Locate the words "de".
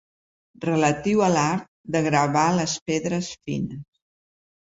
1.97-2.01